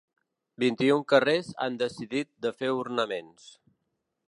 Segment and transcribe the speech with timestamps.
[0.61, 3.49] Vint-i-un carrers han decidit de fer ornaments.